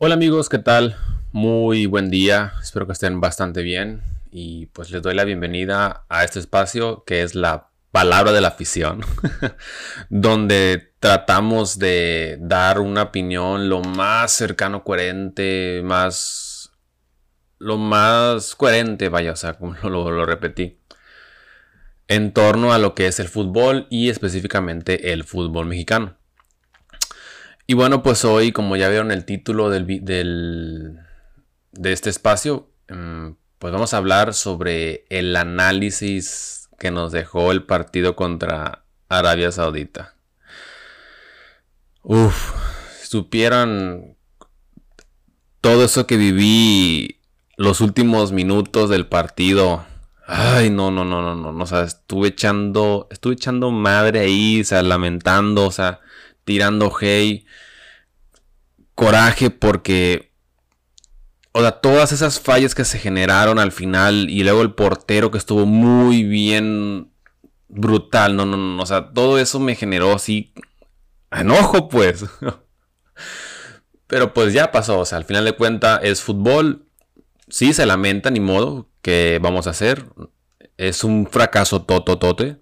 [0.00, 0.96] Hola amigos, ¿qué tal?
[1.32, 6.22] Muy buen día, espero que estén bastante bien y pues les doy la bienvenida a
[6.22, 9.00] este espacio que es la palabra de la afición,
[10.08, 16.70] donde tratamos de dar una opinión lo más cercano, coherente, más...
[17.58, 20.78] lo más coherente, vaya, o sea, como lo, lo repetí,
[22.06, 26.17] en torno a lo que es el fútbol y específicamente el fútbol mexicano.
[27.70, 33.72] Y bueno, pues hoy, como ya vieron el título del, de este espacio, mm, pues
[33.74, 40.14] vamos a hablar sobre el análisis que nos dejó el partido contra Arabia Saudita.
[42.02, 42.54] Uf,
[43.02, 44.16] supieran
[45.60, 47.20] todo eso que viví
[47.58, 49.84] los últimos minutos del partido.
[50.26, 54.62] Ay, no, no, no, no, no, no, o sea, estuve echando, estuve echando madre ahí,
[54.62, 56.00] o sea, lamentando, o sea,
[56.48, 57.44] tirando hey,
[58.98, 60.32] coraje porque,
[61.52, 65.38] o sea, todas esas fallas que se generaron al final y luego el portero que
[65.38, 67.12] estuvo muy bien
[67.68, 70.52] brutal, no, no, no, o sea, todo eso me generó así
[71.30, 72.24] enojo, pues.
[74.08, 76.88] Pero pues ya pasó, o sea, al final de cuentas es fútbol,
[77.48, 80.06] sí se lamenta, ni modo, que vamos a hacer?
[80.76, 82.56] Es un fracaso tototote.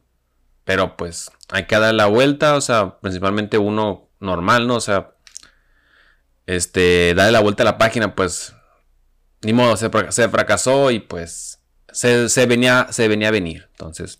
[0.65, 4.75] Pero pues hay que dar la vuelta, o sea, principalmente uno normal, ¿no?
[4.75, 5.16] O sea,
[6.47, 8.55] este, darle la vuelta a la página, pues,
[9.43, 11.61] ni modo, se, fracasó y pues
[11.93, 13.69] se, venía, se venía a venir.
[13.73, 14.19] Entonces,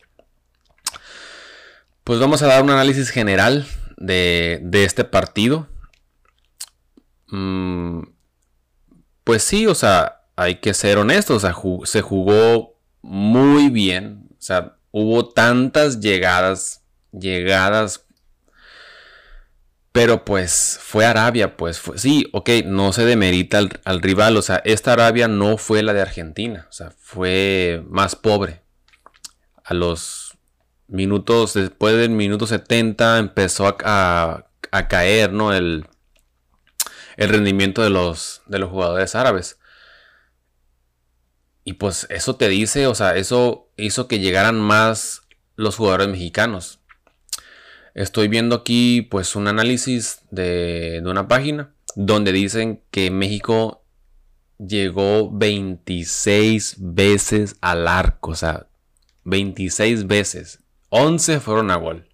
[2.05, 5.69] pues vamos a dar un análisis general de, este partido.
[7.29, 8.03] Mm,
[9.25, 14.43] pues sí, o sea, hay que ser honestos, o sea, se jugó muy bien, o
[14.43, 18.06] sea, hubo tantas llegadas, llegadas.
[19.97, 24.93] Pero pues fue Arabia, pues sí, ok, no se demerita al, rival, o sea, esta
[24.93, 28.61] Arabia no fue la de Argentina, o sea, fue más pobre.
[29.65, 30.37] A los
[30.87, 34.45] minutos, después del minuto 70 empezó a,
[34.91, 35.55] caer, ¿no?
[35.55, 35.87] El,
[37.17, 39.59] el rendimiento de los, de los jugadores árabes.
[41.65, 45.23] Y pues eso te dice, o sea, eso hizo que llegaran más
[45.55, 46.81] los jugadores mexicanos.
[47.97, 53.87] Estoy viendo aquí pues un análisis de, una página donde dicen que México
[54.59, 58.67] llegó 26 veces al arco, o sea,
[59.25, 60.59] 26 veces.
[60.91, 62.07] 11 fueron a gol.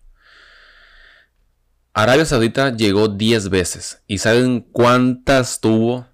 [1.94, 4.04] Arabia Saudita llegó 10 veces.
[4.06, 6.06] ¿Y saben cuántas tuvo?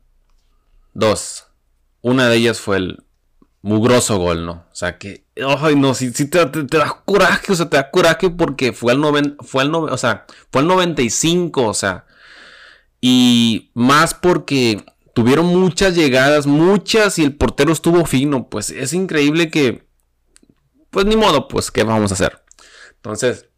[0.95, 1.49] Dos.
[2.01, 3.05] Una de ellas fue el
[3.63, 4.67] mugroso gol, ¿no?
[4.71, 8.73] O sea que, ay, no, si, te, da coraje, o sea, te da coraje porque
[8.73, 12.07] fue al, noven, fue al, o sea, fue al 95, o sea,
[13.01, 19.51] y más porque tuvieron muchas llegadas, muchas, y el portero estuvo fino, pues es increíble
[19.51, 19.89] que,
[20.91, 22.43] pues ni modo, pues, ¿qué vamos a hacer?
[22.97, 23.49] Entonces,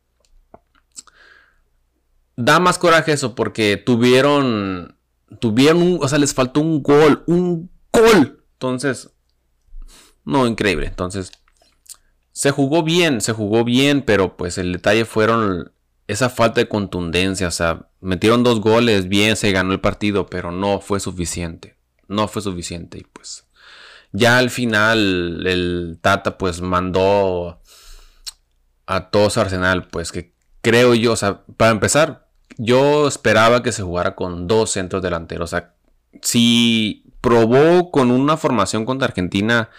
[2.36, 4.96] da más coraje eso porque tuvieron,
[5.38, 8.44] tuvieron, un, o sea, les faltó un gol, un gol.
[8.54, 9.10] Entonces,
[10.24, 10.86] no, increíble.
[10.86, 11.32] Entonces,
[12.32, 15.72] se jugó bien, se jugó bien, pero pues el detalle fueron
[16.06, 17.48] esa falta de contundencia.
[17.48, 21.76] O sea, metieron dos goles, bien, se ganó el partido, pero no fue suficiente.
[22.08, 22.98] No fue suficiente.
[22.98, 23.44] Y pues,
[24.12, 27.60] ya al final, el Tata pues mandó
[28.86, 33.82] a todos Arsenal, pues que creo yo, o sea, para empezar, yo esperaba que se
[33.82, 35.52] jugara con dos centros delanteros.
[35.52, 35.74] O sea,
[36.22, 39.70] si probó con una formación contra Argentina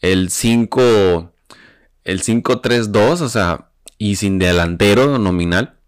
[0.00, 1.32] el 5
[2.08, 5.78] el 5-3-2, o sea, y sin delantero nominal.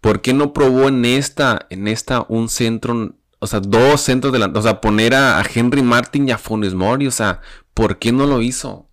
[0.00, 4.64] ¿Por qué no probó en esta en esta un centro, o sea, dos centros delanteros,
[4.64, 7.40] o sea, poner a, Henry Martin y a Funes Mori, o sea,
[7.72, 8.88] ¿por qué no lo hizo?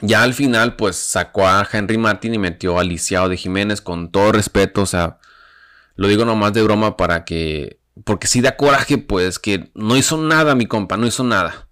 [0.00, 4.10] Ya al final, pues sacó a Henry Martin y metió a Lisiao de Jiménez con
[4.10, 5.18] todo respeto, o sea,
[5.96, 10.16] lo digo nomás de broma para que, porque si da coraje, pues que no hizo
[10.16, 11.65] nada, mi compa, no hizo nada.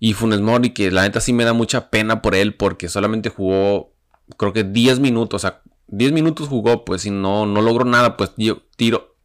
[0.00, 3.30] Y Funes Mori, que la neta sí me da mucha pena por él, porque solamente
[3.30, 3.94] jugó,
[4.36, 8.16] creo que 10 minutos, o sea, 10 minutos jugó, pues, y no, no logró nada,
[8.16, 9.16] pues, yo, tiro,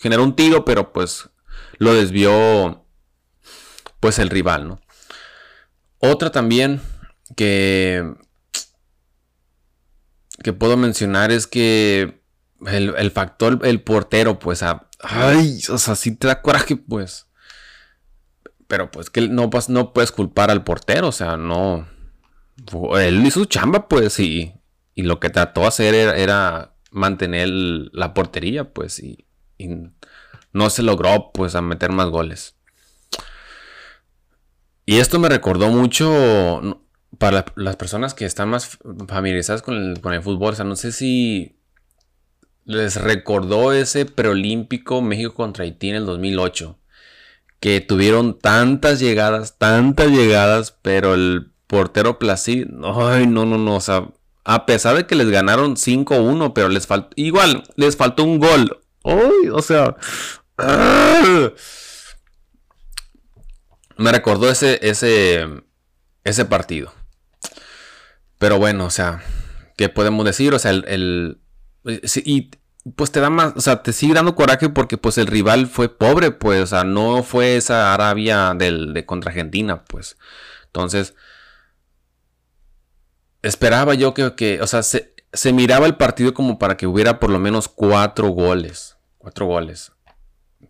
[0.00, 1.28] generó un tiro, pero pues
[1.78, 2.84] lo desvió,
[4.00, 4.80] pues, el rival, ¿no?
[5.98, 6.80] Otra también
[7.36, 8.14] que,
[10.42, 12.22] que puedo mencionar es que
[12.66, 14.62] el, factor, el portero, pues,
[15.00, 17.26] ay, o sea, sí te da coraje, pues.
[18.66, 21.86] Pero pues que no, no puedes culpar al portero, o sea, no.
[22.98, 24.54] Él hizo su chamba, pues, y,
[24.94, 29.26] y lo que trató de hacer era, mantener la portería, pues, y,
[30.52, 32.54] no se logró pues a meter más goles.
[34.86, 36.80] Y esto me recordó mucho
[37.18, 38.78] para las personas que están más
[39.08, 40.52] familiarizadas con el, con el fútbol.
[40.52, 41.58] O sea, no sé si
[42.64, 46.78] les recordó ese preolímpico México contra Haití en el 2008.
[47.64, 53.80] Que tuvieron tantas llegadas, tantas llegadas, pero el portero Placid, ay, no, no, no, o
[53.80, 54.10] sea,
[54.44, 58.82] a pesar de que les ganaron 5-1, pero les faltó, igual, les faltó un gol.
[59.02, 59.96] Ay, o sea,
[60.58, 61.52] ¡ah!
[63.96, 65.46] me recordó ese, ese,
[66.22, 66.92] ese partido.
[68.36, 69.22] Pero bueno, o sea,
[69.78, 70.52] ¿qué podemos decir?
[70.52, 71.38] O sea, el,
[71.86, 72.50] y
[72.96, 75.88] pues te da más, o sea, te sigue dando coraje porque pues el rival fue
[75.88, 80.18] pobre, pues, o sea, no fue esa Arabia del, de contra Argentina, pues.
[80.66, 81.14] Entonces,
[83.42, 85.14] esperaba yo que, que o sea, se,
[85.52, 89.92] miraba el partido como para que hubiera por lo menos cuatro goles, cuatro goles.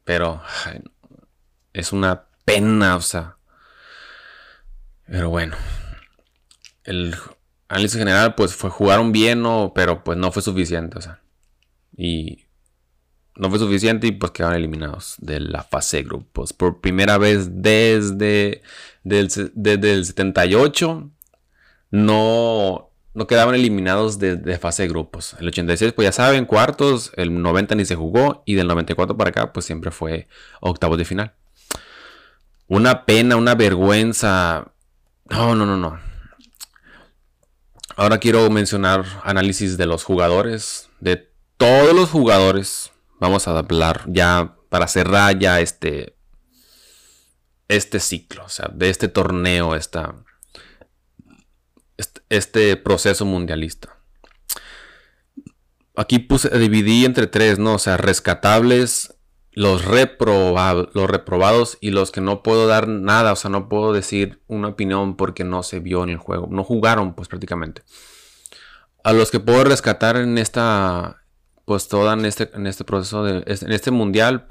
[0.05, 0.43] Pero
[1.73, 3.39] es una pena, o sea.
[5.07, 5.57] Pero bueno,
[6.85, 7.17] el
[7.69, 9.73] análisis general, pues fue, jugaron bien, ¿no?
[9.75, 11.24] pero pues no fue suficiente, o sea.
[11.97, 12.45] Y
[13.37, 16.53] no fue suficiente y pues quedaron eliminados de la fase de grupos.
[16.53, 18.63] Por primera vez desde,
[19.03, 21.11] desde, el 78
[21.91, 25.37] no, no quedaban eliminados de, fase de grupos.
[25.41, 29.31] El 86 pues ya saben, cuartos, el 90 ni se jugó y del 94 para
[29.31, 30.29] acá pues siempre fue
[30.61, 31.35] octavos de final.
[32.67, 34.73] Una pena, una vergüenza.
[35.29, 35.99] No, no, no, no.
[37.97, 42.91] Ahora quiero mencionar análisis de los jugadores, de todos los jugadores.
[43.21, 46.15] Vamos a hablar ya para cerrar ya este
[47.69, 50.17] este ciclo, o sea, de este torneo, esta,
[52.29, 53.99] este, proceso mundialista.
[55.97, 57.75] Aquí puse, dividí entre tres, ¿no?
[57.75, 59.15] O sea, rescatables,
[59.53, 64.43] los, los reprobados y los que no puedo dar nada, o sea, no puedo decir
[64.49, 67.83] una opinión porque no se vio en el juego, no jugaron pues prácticamente.
[69.05, 71.24] A los que puedo rescatar en esta,
[71.65, 74.47] pues toda en este, en este proceso, de, en este mundial,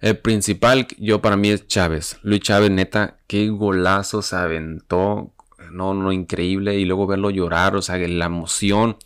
[0.00, 2.18] el principal yo para mí es Chávez.
[2.22, 5.32] Luis Chávez, neta, qué golazo se aventó,
[5.70, 8.96] no, no, increíble, y luego verlo llorar, o sea, la emoción.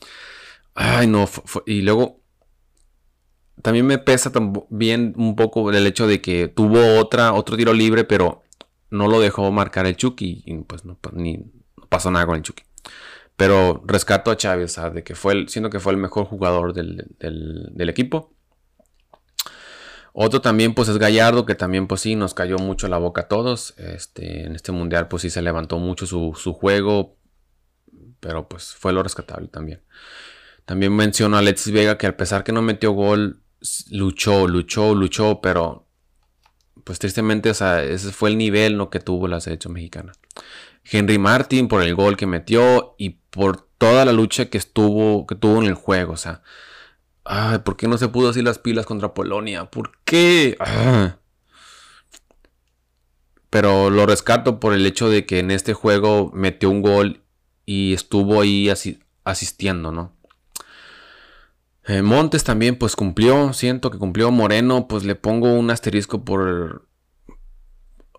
[0.75, 1.29] Ay, no,
[1.67, 2.19] y luego
[3.63, 8.05] también me pesa también un poco el hecho de que tuvo otra, otro tiro libre,
[8.05, 8.43] pero
[8.91, 10.43] no lo dejó marcar el Chucky.
[10.47, 11.45] Y pues no, ni,
[11.89, 12.63] pasó nada con el Chucky.
[13.39, 18.35] Pero rescato a Chávez, de que fue el, que fue el mejor jugador del, equipo.
[20.13, 23.29] Otro también pues es Gallardo, que también pues sí nos cayó mucho la boca a
[23.29, 23.75] todos.
[23.79, 27.17] Este, en este mundial pues sí se levantó mucho su, su juego,
[28.19, 29.85] pero pues fue lo rescatable también.
[30.65, 33.41] También menciono a Alexis Vega que a pesar que no metió gol,
[33.93, 35.87] luchó, luchó, luchó, pero
[36.83, 40.11] pues tristemente, o sea, ese fue el nivel que tuvo la selección mexicana.
[40.91, 45.37] Henry Martin por el gol que metió y por toda la lucha que estuvo, que
[45.37, 46.43] tuvo en el juego, o sea,
[47.25, 49.67] ay, ¿por qué no se pudo así las pilas contra Polonia?
[49.67, 50.57] ¿Por qué?
[50.59, 51.19] Ah.
[53.49, 57.23] Pero lo rescato por el hecho de que en este juego metió un gol
[57.65, 58.71] y estuvo ahí
[59.23, 60.17] asistiendo, ¿no?
[61.87, 64.33] Eh, Montes también pues cumplió, siento que cumplió.
[64.33, 66.89] Moreno pues le pongo un asterisco por...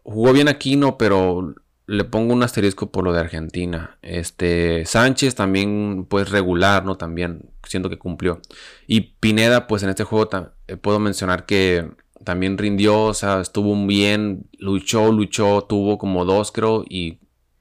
[0.02, 1.56] Jugó bien Aquino, pero
[1.90, 3.98] le pongo un asterisco por lo de Argentina.
[4.04, 6.98] Este Sánchez también pues regular, ¿no?
[6.98, 8.42] También siento que cumplió.
[8.86, 10.30] Y Pineda pues en este juego
[10.68, 11.90] eh, puedo mencionar que
[12.24, 17.18] también rindió, o sea, estuvo bien, luchó, luchó, tuvo como dos creo y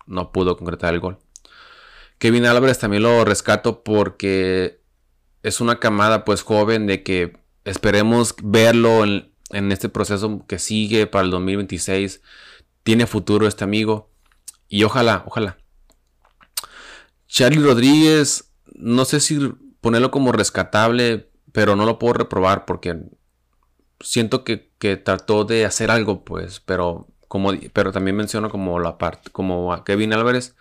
[0.06, 1.16] no pudo concretar el gol.
[2.18, 4.78] Kevin Álvarez también lo rescato porque
[5.42, 11.24] es una camada pues joven de que esperemos verlo en, este proceso que sigue para
[11.24, 12.20] el 2026.
[12.82, 14.10] Tiene futuro este amigo.
[14.68, 15.58] Y ojalá, ojalá.
[17.26, 19.38] Charlie Rodríguez, no sé si
[19.80, 22.98] ponerlo como rescatable, pero no lo puedo reprobar porque
[24.00, 24.68] siento que,
[25.04, 29.84] trató de hacer algo, pues, pero, como, pero también menciono como la parte, como a
[29.84, 30.54] Kevin Álvarez,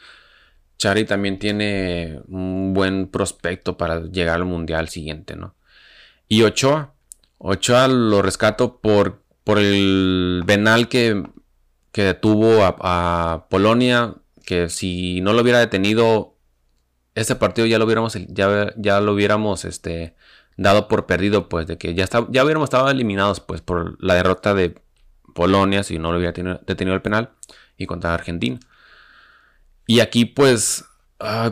[0.78, 5.56] Chari también tiene un buen prospecto para llegar al mundial siguiente, ¿no?
[6.28, 6.94] Y Ochoa.
[7.40, 11.24] Ochoa lo rescato por, por el venal que,
[11.92, 14.16] que detuvo a, Polonia.
[14.46, 16.38] Que si no lo hubiera detenido,
[17.16, 20.16] este partido ya lo hubiéramos, ya, ya lo hubiéramos este,
[20.56, 24.14] dado por perdido, pues, de que ya, está, ya hubiéramos estado eliminados, pues, por la
[24.16, 24.82] derrota de
[25.36, 26.32] Polonia, si no lo hubiera
[26.66, 27.32] detenido el penal,
[27.78, 28.60] y contra Argentina.
[29.88, 30.86] Y aquí pues,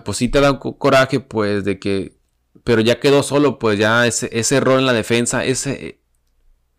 [0.04, 2.18] pues sí te da coraje pues de que,
[2.64, 6.02] pero ya quedó solo, pues ya ese, ese error en la defensa, ese,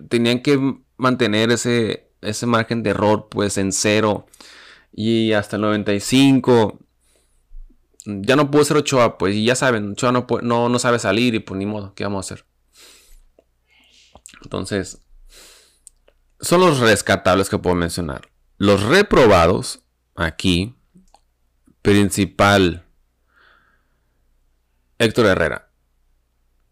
[0.09, 4.27] tenían que mantener ese, ese margen de error pues en cero
[4.93, 6.79] y hasta el 95
[8.07, 11.35] ya no pudo ser Ochoa, pues y ya saben, Ochoa no, no, no sabe salir
[11.35, 12.47] y pues ni modo, ¿qué vamos a hacer?
[14.43, 15.03] Entonces,
[16.41, 18.31] son los rescatables que puedo mencionar.
[18.59, 19.81] Los reprobados,
[20.15, 20.77] aquí,
[21.83, 22.87] principal,
[24.99, 25.71] Héctor Herrera.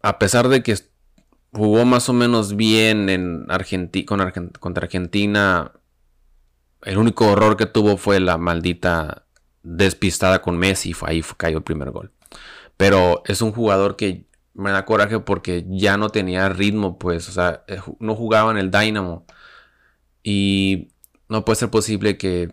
[0.01, 0.77] A pesar de que
[1.55, 3.47] jugó más o menos bien en
[4.59, 5.71] contra Argentina,
[6.83, 9.25] el único horror que tuvo fue la maldita
[9.63, 10.93] despistada con Messi.
[10.93, 12.11] Fue ahí cayó el primer gol.
[12.77, 17.31] Pero es un jugador que me da coraje porque ya no tenía ritmo, pues, o
[17.31, 19.25] sea, eh, no jugaba en el Dynamo.
[20.23, 20.89] Y
[21.29, 22.51] no puede ser posible que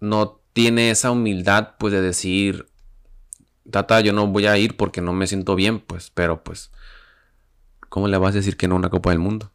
[0.00, 2.66] no tiene esa humildad, pues, de decir,
[3.70, 6.70] Tata, yo no voy a ir porque no me siento bien, pues, pero pues,
[7.92, 9.52] ¿cómo le vas a decir que no una Copa del Mundo?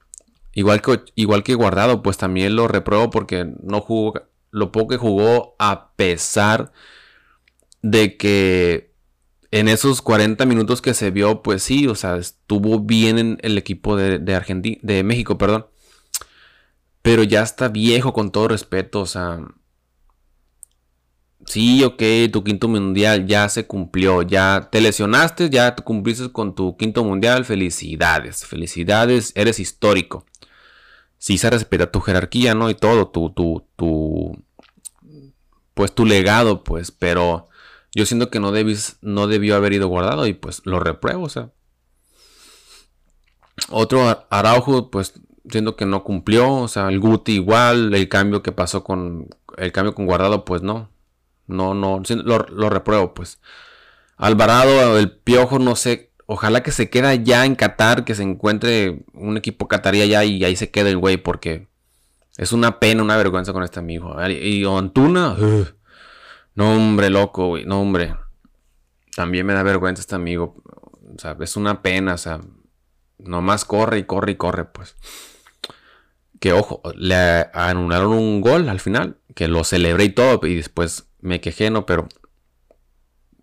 [0.54, 4.14] Igual que, igual que Guardado, pues también lo repruebo porque no jugó,
[4.52, 6.72] lo poco que jugó a pesar
[7.82, 8.94] de que
[9.50, 13.58] en esos 40 minutos que se vio, pues sí, o sea, estuvo bien en el
[13.58, 15.66] equipo de, de México, perdón.
[17.02, 19.40] Pero ya está viejo con todo respeto, o sea,
[21.48, 26.54] sí, ok, tu quinto mundial ya se cumplió, ya te lesionaste, ya te cumpliste con
[26.56, 30.26] tu quinto mundial, felicidades, felicidades, eres histórico.
[31.18, 32.70] Sí se respeta tu jerarquía, ¿no?
[32.70, 34.44] Y todo, tu, tu, tu,
[35.74, 37.48] pues tu legado, pues, pero
[37.94, 38.52] yo siento que no,
[39.02, 41.52] no debió haber ido guardado y pues lo repruebo, o sea.
[43.70, 45.14] Otro Araujo, pues
[45.50, 49.72] siento que no cumplió, o sea, el Guti igual, el cambio que pasó con el
[49.72, 50.90] cambio con guardado, pues no,
[51.48, 53.40] no, no, lo, repruebo, pues.
[54.18, 56.12] Alvarado, el Piojo, no sé.
[56.26, 60.44] Ojalá que se quede ya en Qatar, que se encuentre un equipo catarí allá y
[60.44, 61.68] ahí se quede el güey, porque
[62.38, 64.16] es una pena, una vergüenza con este amigo.
[64.30, 65.38] Y Antuna,
[66.56, 68.16] no hombre, loco, güey, no hombre.
[69.16, 70.62] También me da vergüenza este amigo.
[71.16, 72.42] O sea, es una pena, o sea,
[73.18, 74.96] nomás corre y corre y corre, pues.
[76.40, 77.16] Que ojo, le
[77.54, 81.86] anularon un gol al final, que lo celebré y todo, y después me quejé, ¿no?
[81.86, 82.08] Pero,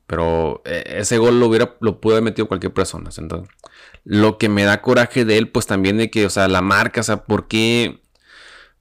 [0.07, 3.11] pero eh, ese gol lo hubiera, lo pudo haber metido cualquier persona.
[3.17, 3.49] Entonces,
[4.05, 7.01] lo que me da coraje de él, pues también de que, o sea, la marca,
[7.01, 8.03] o sea, ¿por qué,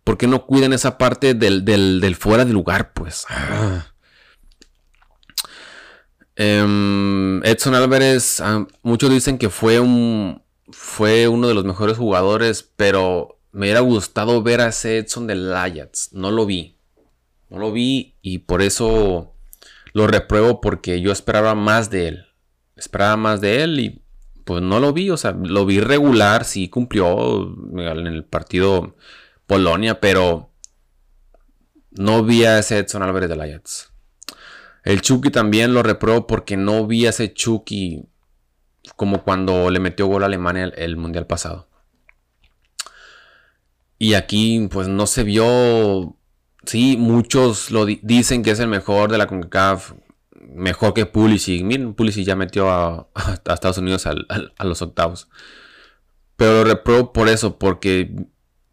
[0.04, 3.26] por qué no cuidan esa parte del, del, fuera de lugar, pues?
[6.36, 10.42] Em, Edson Álvarez, ah, muchos dicen que fue un,
[10.72, 15.54] fue uno de los mejores jugadores, pero me hubiera gustado ver a ese Edson del
[15.54, 16.10] Ajax.
[16.14, 16.78] No lo vi.
[17.54, 19.36] No lo vi y por eso
[19.94, 22.26] lo repruebo porque yo esperaba más de él.
[22.76, 24.02] Esperaba más de él y
[24.44, 25.12] pues no lo vi.
[25.12, 28.96] O sea, lo vi regular, sí cumplió en el partido
[29.46, 30.50] Polonia, pero
[31.92, 33.92] no vi a ese Edson Álvarez del Ajax.
[34.84, 38.04] El Chucky también lo repruebo porque no vi a ese Chucky
[38.96, 41.70] como cuando le metió gol a Alemania el Mundial pasado.
[44.00, 46.18] Y aquí pues no se vio
[46.66, 49.94] sí, muchos lo dicen que es el mejor de la CONCACAF,
[50.54, 51.64] mejor que Pulisic.
[51.64, 53.08] Miren, Pulisic ya metió a,
[53.46, 55.30] Estados Unidos a los octavos.
[56.36, 58.14] Pero lo repruebo por eso, porque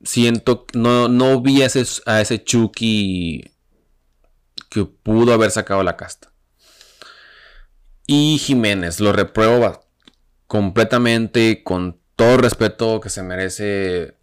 [0.03, 3.45] siento, no, no vi a ese, a ese Chucky
[4.69, 6.33] que pudo haber sacado la casta.
[8.07, 9.85] Y Jiménez, lo repruebo
[10.47, 14.17] completamente, con todo respeto que se merece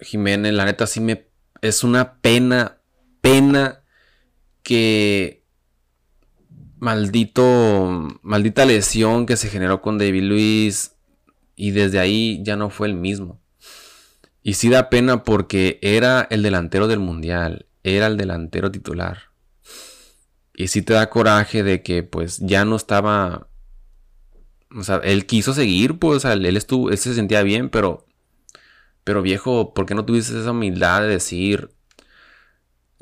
[0.00, 0.52] Jiménez.
[0.52, 1.28] La neta sí me
[1.60, 2.77] es una pena
[3.20, 3.82] pena
[4.62, 5.44] que
[6.78, 10.92] maldito, maldita lesión que se generó con David Luis
[11.56, 13.40] y desde ahí ya no fue el mismo.
[14.42, 19.28] Y sí da pena porque era el delantero del mundial, era el delantero titular.
[20.54, 23.48] Y sí te da coraje de que pues ya no estaba...
[24.74, 28.06] O sea, él quiso seguir, pues, él estuvo, él se sentía bien, pero...
[29.04, 31.70] Pero viejo, ¿por qué no tuviste esa humildad de decir,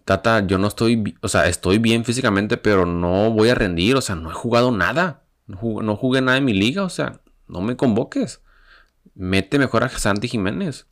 [0.07, 4.01] Tata, yo no estoy, o sea, estoy bien físicamente, pero no voy a rendir, o
[4.01, 5.25] sea, no he jugado nada.
[5.49, 8.41] No jugué, nada en mi liga, o sea, no me convoques.
[9.17, 10.87] Mete mejor a Santi Jiménez.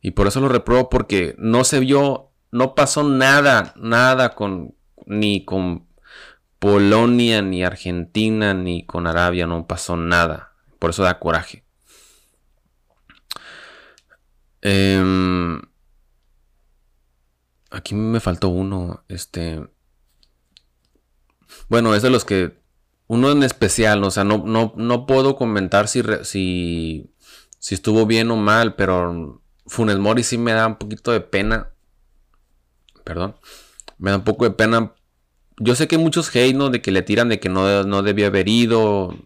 [0.00, 5.44] Y por eso lo repruebo, porque no se vio, no pasó nada, nada con, ni
[5.44, 5.88] con
[6.60, 10.52] Polonia, ni Argentina, ni con Arabia, no pasó nada.
[10.78, 11.64] Por eso da coraje.
[14.62, 15.60] Eh,
[17.72, 19.02] Aquí me faltó uno.
[19.08, 19.66] Este.
[21.68, 22.60] Bueno, es de los que.
[23.06, 24.04] Uno en especial.
[24.04, 27.10] O sea, no, no, no puedo comentar si, si,
[27.58, 28.74] si estuvo bien o mal.
[28.74, 31.70] Pero Funes Mori sí me da un poquito de pena.
[33.04, 33.36] Perdón.
[33.98, 34.92] Me da un poco de pena.
[35.58, 36.68] Yo sé que hay muchos hate, ¿no?
[36.68, 39.16] De que le tiran de que no, no debía haber ido.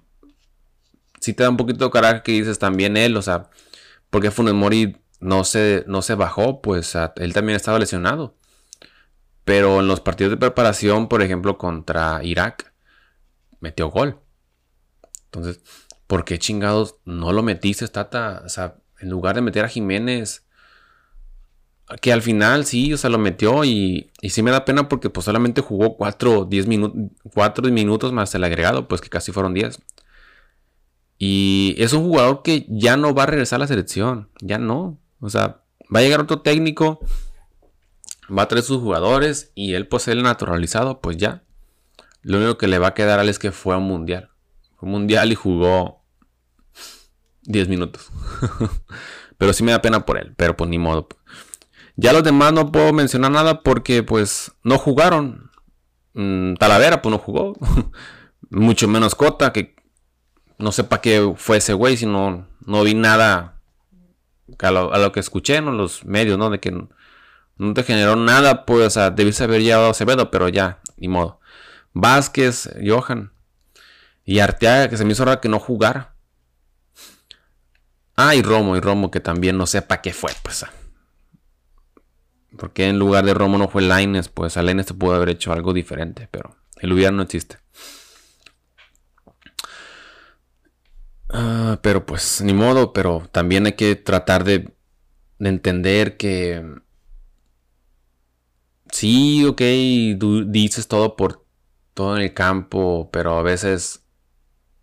[1.21, 3.50] Sí te da un poquito de coraje que dices también él, o sea,
[4.11, 8.37] porque Funes Mori no se, no se bajó, pues él también estaba lesionado.
[9.44, 12.73] Pero en los partidos de preparación, por ejemplo, contra Irak,
[13.61, 14.20] metió gol.
[15.26, 15.61] Entonces,
[16.06, 18.42] ¿por qué chingados no lo metiste, Tata?
[18.44, 20.46] O sea, en lugar de meter a Jiménez,
[22.00, 25.11] que al final sí, o sea, lo metió y, y sí me da pena porque
[25.11, 27.00] pues solamente jugó 4 10 minutos,
[27.32, 29.78] 4 minutos más el agregado, pues que casi fueron 10.
[31.18, 34.99] Y es un jugador que ya no va a regresar a la selección, ya no.
[35.26, 35.61] O sea,
[35.92, 37.00] va a llegar otro técnico,
[38.30, 41.42] va a traer sus jugadores y él pues el naturalizado, pues ya.
[42.23, 44.30] Lo único que le va a quedar a él es que fue a un mundial.
[44.76, 46.04] Fue un mundial y jugó
[47.42, 48.09] 10 minutos.
[49.38, 51.09] pero sí me da pena por él, pero pues ni modo.
[51.97, 55.50] Ya los demás no puedo mencionar nada porque pues no jugaron.
[56.14, 57.54] Mm, Talavera pues no jugó.
[58.50, 59.75] Mucho menos Cota, que
[60.56, 63.55] no sé para qué fue ese güey, si no, no vi nada
[64.59, 66.50] a lo, que escuché en los medios, ¿no?
[66.50, 70.81] De que no, te generó nada, pues, o debiste haber llevado a Acevedo, pero ya,
[70.97, 71.41] ni modo.
[71.93, 73.33] Vázquez, Johan
[74.25, 76.15] y Arteaga, que se me hizo raro que no jugara.
[78.17, 80.62] Ah, y Romo, y Romo, que también no sé para qué fue, pues.
[80.62, 80.71] Ah.
[82.57, 85.53] Porque en lugar de Romo no fue Laines, pues a Laines se pudo haber hecho
[85.53, 87.59] algo diferente, pero el hubiera no existe.
[91.38, 94.75] Ah, pero pues ni modo, pero también hay que tratar de,
[95.38, 96.64] entender que
[98.90, 99.61] sí, ok,
[100.47, 101.45] dices todo por
[101.93, 104.02] todo en el campo, pero a veces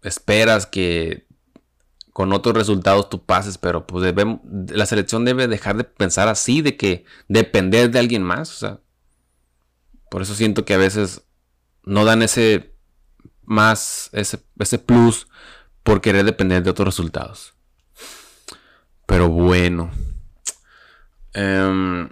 [0.03, 1.25] esperas que
[2.11, 6.61] con otros resultados tú pases, pero pues debe, la selección debe dejar de pensar así,
[6.61, 8.63] de que depender de alguien más,
[10.11, 11.23] por eso siento que a veces
[11.83, 12.75] no dan ese
[13.43, 15.27] más, ese, ese plus
[15.83, 17.53] por querer depender de otros resultados.
[19.05, 19.91] Pero bueno.
[21.33, 22.09] Em,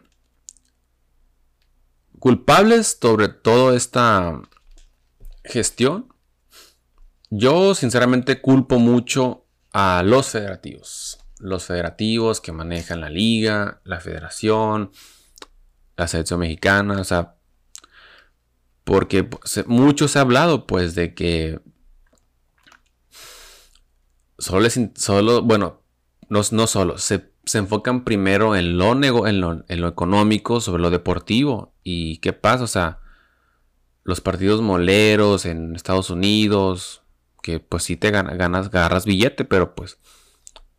[2.19, 4.41] culpables sobre todo esta
[5.43, 6.13] gestión.
[7.29, 11.19] Yo sinceramente culpo mucho a los federativos.
[11.39, 14.91] Los federativos que manejan la liga, la federación,
[15.95, 16.99] la selección mexicana.
[16.99, 17.35] O sea,
[18.83, 19.29] porque
[19.67, 21.61] mucho se ha hablado pues de que
[24.41, 25.81] solo, solo bueno,
[26.29, 28.91] no, no solo, se, enfocan primero en lo,
[29.27, 31.73] en, lo, en lo económico sobre lo deportivo.
[31.83, 32.63] ¿Y qué pasa?
[32.63, 32.99] O sea,
[34.03, 37.03] los partidos moleros en Estados Unidos,
[37.41, 39.99] que pues sí te ganas, ganas, agarras billete, pero pues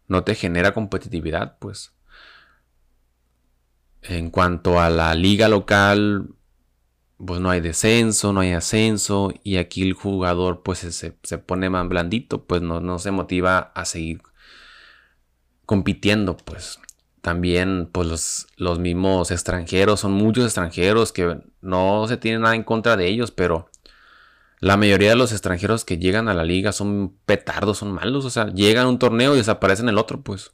[0.09, 1.92] no te genera competitividad, pues.
[4.03, 6.35] En cuanto a la liga local,
[7.27, 11.89] pues no hay descenso, no hay ascenso y aquí el jugador pues se, pone más
[11.89, 14.23] blandito, pues no, no, se motiva a seguir
[15.67, 16.81] compitiendo, pues
[17.21, 22.65] también pues los, los, mismos extranjeros, son muchos extranjeros que no se tiene nada en
[22.65, 23.69] contra de ellos, pero
[24.59, 28.31] la mayoría de los extranjeros que llegan a la liga son petardos, son malos, o
[28.31, 30.53] sea, llegan a un torneo y desaparecen el otro, pues.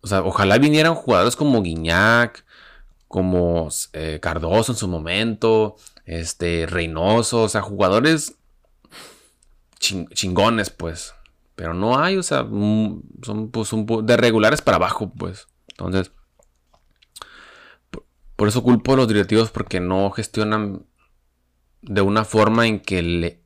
[0.00, 2.44] O sea, ojalá vinieran jugadores como Guiñac,
[3.12, 8.36] como eh, Cardoso en su momento, este, Reynoso, o sea, jugadores
[9.78, 11.14] chingones, pues.
[11.54, 13.70] Pero no hay, o sea, mm, son pues,
[14.04, 15.46] de regulares para abajo, pues.
[15.68, 16.10] Entonces,
[18.34, 20.86] por, eso culpo a los directivos porque no gestionan
[21.82, 23.38] de una forma en que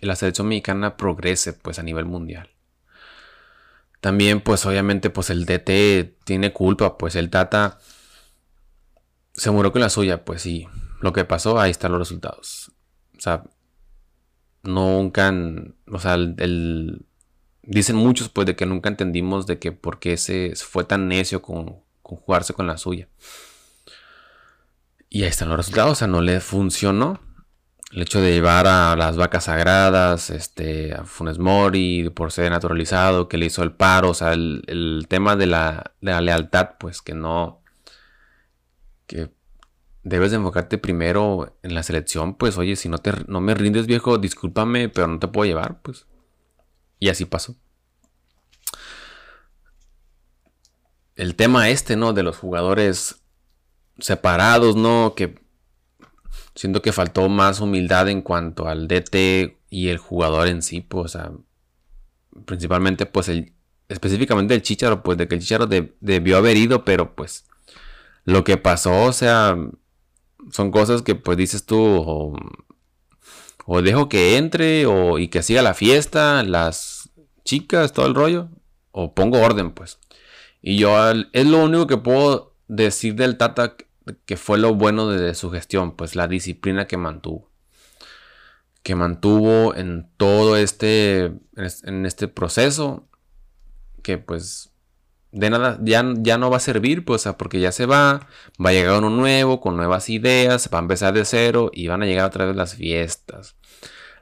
[0.00, 2.50] la selección mexicana progrese, pues, a nivel mundial.
[4.00, 7.78] También, pues, obviamente, pues, el DT tiene culpa, pues, el Tata
[9.34, 10.66] se murió con la suya, pues sí.
[11.00, 12.72] Lo que pasó, ahí están los resultados.
[13.16, 13.44] O sea,
[14.62, 15.32] nunca,
[15.90, 17.04] o sea, el,
[17.62, 21.42] dicen muchos pues de que nunca entendimos de que por qué se fue tan necio
[21.42, 23.08] con, jugarse con la suya.
[25.10, 27.20] Y ahí están los resultados, o sea, no le funcionó.
[27.92, 33.28] El hecho de llevar a las vacas sagradas, este, a Funes Mori, por ser naturalizado,
[33.28, 36.70] que le hizo el paro, o sea, el, el tema de la, de la lealtad,
[36.80, 37.63] pues que no,
[39.06, 39.30] que
[40.02, 43.86] debes de enfocarte primero en la selección, pues oye, si no, te, no me rindes
[43.86, 46.06] viejo, discúlpame, pero no te puedo llevar, pues.
[46.98, 47.56] Y así pasó.
[51.16, 52.12] El tema este, ¿no?
[52.12, 53.22] De los jugadores
[53.98, 55.14] separados, ¿no?
[55.16, 55.40] Que
[56.54, 61.04] siento que faltó más humildad en cuanto al DT y el jugador en sí, pues,
[61.04, 61.32] o sea,
[62.44, 63.54] principalmente, pues, el,
[63.88, 67.46] específicamente el Chicharo, pues de que el Chicharo debió haber ido, pero pues
[68.24, 69.56] lo que pasó, o sea,
[70.50, 71.78] son cosas que pues dices tú,
[73.66, 77.10] o, dejo que entre, o y que siga la fiesta, las
[77.44, 78.48] chicas, todo el rollo,
[78.92, 79.98] o pongo orden, pues.
[80.62, 83.76] Y yo, es lo único que puedo decir del Tata
[84.26, 87.50] que fue lo bueno de su gestión, pues la disciplina que mantuvo.
[88.82, 93.08] Que mantuvo en todo este, en este proceso,
[94.02, 94.73] que pues
[95.34, 98.28] de nada, ya, ya no va a servir, pues, porque ya se va,
[98.64, 102.02] va a llegar uno nuevo, con nuevas ideas, va a empezar de cero y van
[102.02, 103.56] a llegar otra vez las fiestas,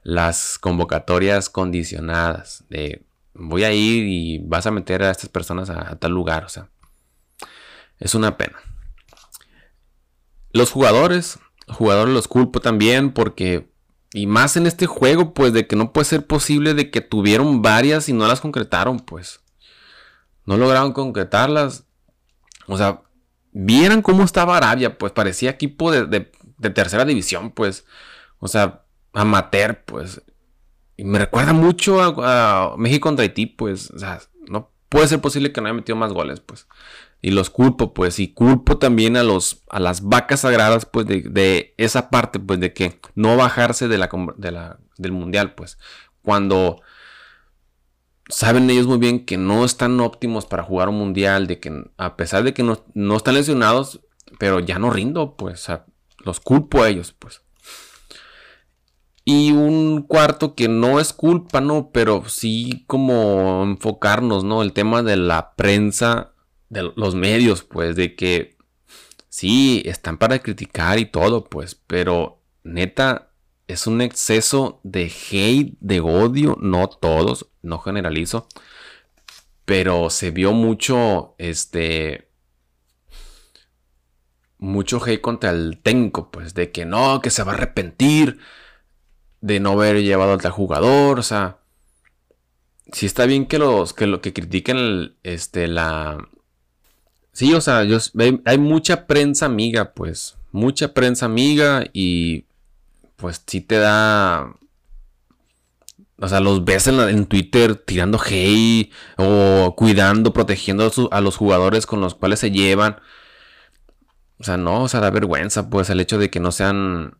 [0.02, 5.96] las convocatorias condicionadas, de voy a ir y vas a meter a estas personas a,
[5.96, 6.70] tal lugar, o sea,
[7.98, 8.56] es una pena.
[10.50, 13.70] Los jugadores, jugadores los culpo también porque,
[14.14, 17.60] y más en este juego, pues, de que no puede ser posible de que tuvieron
[17.60, 19.42] varias y no las concretaron, pues
[20.44, 21.84] no lograron concretarlas.
[22.66, 23.02] O sea,
[23.52, 26.30] vieran cómo estaba Arabia, pues parecía equipo de,
[26.74, 27.84] tercera división, pues.
[28.38, 30.22] O sea, amateur, pues.
[30.96, 33.90] Y me recuerda mucho a, México contra Haití, pues.
[33.90, 36.66] O sea, no puede ser posible que no haya metido más goles, pues.
[37.20, 38.18] Y los culpo, pues.
[38.18, 42.72] Y culpo también a, los, a las vacas sagradas, pues, de, esa parte, pues, de
[42.72, 45.78] que no bajarse de la, de la, del mundial, pues.
[46.22, 46.80] Cuando
[48.32, 52.16] saben ellos muy bien que no están óptimos para jugar un mundial, de que a
[52.16, 54.00] pesar de que no, están lesionados,
[54.38, 55.68] pero ya no rindo, pues
[56.24, 57.42] los culpo a ellos, pues.
[59.24, 61.90] Y un cuarto que no es culpa, ¿no?
[61.92, 64.62] Pero sí como enfocarnos, ¿no?
[64.62, 66.32] El tema de la prensa,
[66.70, 68.56] de los medios, pues, de que
[69.28, 73.30] sí, están para criticar y todo, pues, pero neta,
[73.68, 78.46] es un exceso de hate, de odio, no todos, no generalizo,
[79.64, 82.28] pero se vio mucho, este,
[84.58, 88.38] mucho hate contra el técnico, pues, de que no, que se va a arrepentir
[89.40, 91.58] de no haber llevado al tal jugador, o sea,
[92.92, 96.28] sí está bien que los, que lo que critiquen, este, la,
[97.32, 97.84] sí, o sea,
[98.44, 102.44] hay mucha prensa amiga, pues, mucha prensa amiga y
[103.16, 104.54] pues sí te da...
[106.22, 112.00] O sea, los ves en, Twitter tirando hey o cuidando, protegiendo a, los jugadores con
[112.00, 112.98] los cuales se llevan.
[114.38, 117.18] O sea, no, o sea, da vergüenza, pues, el hecho de que no sean.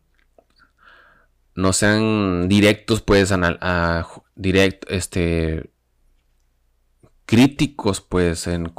[1.53, 5.69] No sean directos, pues, a, direct, este.
[7.25, 8.73] Críticos, pues, en,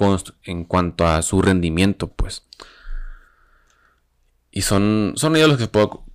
[0.44, 2.46] en cuanto a su rendimiento, pues.
[4.50, 6.06] Y son, son ellos los que puedo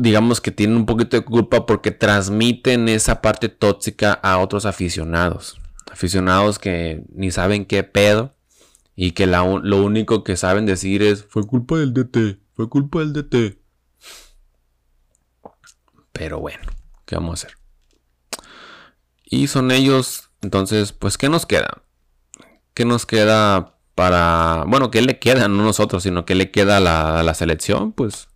[0.00, 5.60] digamos que tienen un poquito de culpa porque transmiten esa parte tóxica a otros aficionados.
[5.90, 8.34] Aficionados que ni saben qué pedo
[8.96, 13.12] y que lo único que saben decir es fue culpa del DT, fue culpa del
[13.12, 13.58] DT.
[16.12, 16.62] Pero bueno,
[17.04, 17.58] ¿qué vamos a hacer?
[19.24, 21.82] Y son ellos, entonces, pues, ¿qué nos queda?
[22.72, 27.22] ¿Qué nos queda para, bueno, qué le queda, no nosotros, sino qué le queda a
[27.22, 27.92] la selección?
[27.92, 28.28] Pues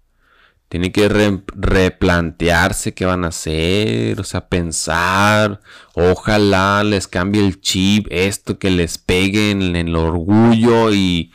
[0.69, 5.61] tiene que replantearse qué van a hacer, o sea, pensar,
[5.95, 11.33] ojalá les cambie el chip, esto que les pegue en el orgullo y,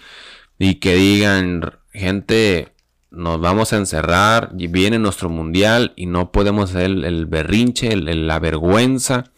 [0.80, 2.74] que digan, gente,
[3.10, 8.40] nos vamos a encerrar, y viene nuestro mundial y no podemos hacer el, berrinche, la
[8.40, 9.32] vergüenza.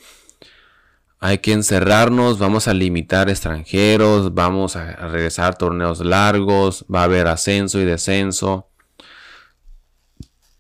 [1.20, 7.28] Hay que encerrarnos, vamos a limitar extranjeros, vamos a regresar torneos largos, va a haber
[7.28, 8.70] ascenso y descenso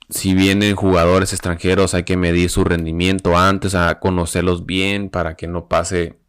[0.09, 5.47] si vienen jugadores extranjeros hay que medir su rendimiento antes, a conocerlos bien para que
[5.47, 6.19] no pase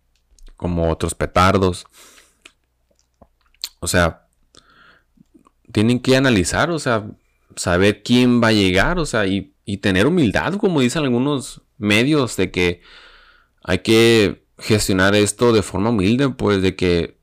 [0.56, 1.86] como otros petardos.
[3.80, 4.26] O sea,
[5.72, 7.06] tienen que analizar, o sea,
[7.56, 12.36] saber quién va a llegar, o sea, y, y tener humildad, como dicen algunos medios,
[12.36, 12.80] de que
[13.62, 17.18] hay que gestionar esto de forma humilde, pues de que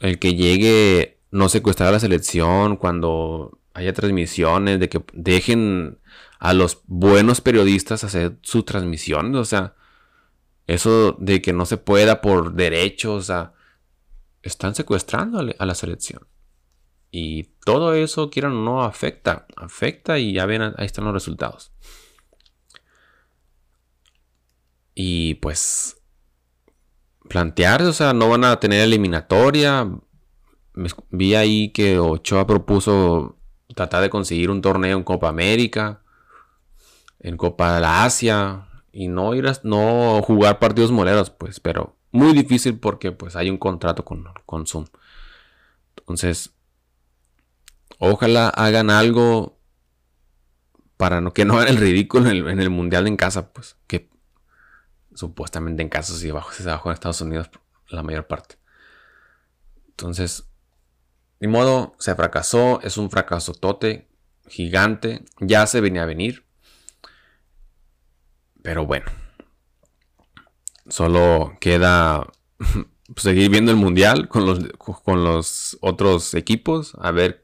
[0.00, 5.98] el que llegue no secuestrar a la selección cuando haya transmisiones, de que dejen
[6.38, 9.74] a los buenos periodistas hacer su transmisión, o sea,
[10.66, 13.52] eso de que no se pueda por derechos, o sea,
[14.42, 16.26] están secuestrando a la selección.
[17.10, 21.72] Y todo eso, quieran o no, afecta, afecta y ya ven, ahí están los resultados.
[24.94, 26.00] Y pues
[27.28, 29.88] plantear, o sea, no van a tener eliminatoria.
[31.10, 33.38] Vi ahí que Ochoa propuso
[33.74, 36.02] tratar de conseguir un torneo en Copa América,
[37.20, 41.96] en Copa de la Asia, y no ir a, no jugar partidos moleros, pues, pero
[42.12, 44.86] muy difícil porque pues hay un contrato con, con Zoom.
[45.98, 46.54] Entonces,
[47.98, 49.58] ojalá hagan algo
[50.96, 54.08] para que no hagan el ridículo en el, mundial en casa, pues que
[55.14, 57.50] supuestamente en casa si bajo, se bajó en Estados Unidos
[57.88, 58.56] la mayor parte.
[59.88, 60.48] Entonces,
[61.44, 64.08] ni modo, se fracasó, es un fracaso tote,
[64.48, 66.46] gigante, ya se venía a venir.
[68.62, 69.04] Pero bueno,
[70.88, 72.26] solo queda
[73.16, 77.42] seguir viendo el mundial con los, con los otros equipos, a ver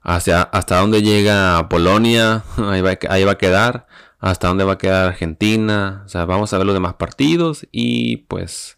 [0.00, 3.86] hacia, hasta dónde llega Polonia, ahí va, ahí va a quedar,
[4.18, 8.16] hasta dónde va a quedar Argentina, o sea, vamos a ver los demás partidos y
[8.28, 8.77] pues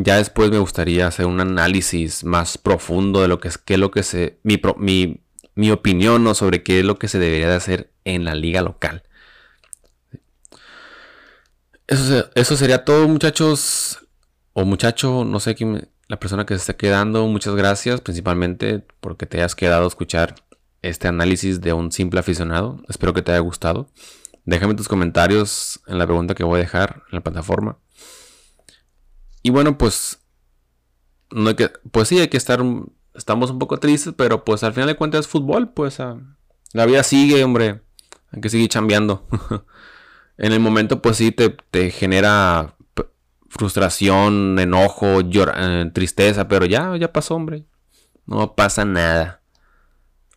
[0.00, 3.80] ya después me gustaría hacer un análisis más profundo de lo que es, qué es
[3.80, 5.20] lo que se, mi, mi,
[5.56, 9.02] mi opinión sobre qué es lo que se debería de hacer en la liga local.
[11.88, 14.06] Eso, sería todo, muchachos.
[14.52, 17.26] O muchacho, no sé quién, la persona que se está quedando.
[17.26, 20.34] Muchas gracias, principalmente porque te hayas quedado a escuchar
[20.82, 22.82] este análisis de un simple aficionado.
[22.88, 23.88] Espero que te haya gustado.
[24.44, 27.78] Déjame tus comentarios en la pregunta que voy a dejar en la plataforma.
[29.48, 30.20] Y bueno, pues.
[31.30, 32.62] No hay que, pues sí, hay que estar.
[33.14, 35.70] Estamos un poco tristes, pero pues al final de cuentas fútbol.
[35.70, 36.18] Pues ah,
[36.74, 37.80] la vida sigue, hombre.
[38.30, 39.26] Hay que seguir chambeando.
[40.36, 42.76] en el momento pues sí te, genera
[43.48, 47.64] frustración, enojo, eh, tristeza, pero ya, ya pasó, hombre.
[48.26, 49.40] No pasa nada.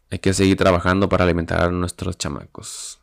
[0.10, 3.01] Hay que seguir trabajando para alimentar a nuestros chamacos.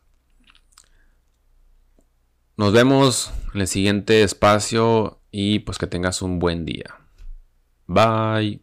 [2.59, 6.99] Nos vemos en el siguiente espacio y pues que tengas un buen día.
[7.87, 8.59] Bye.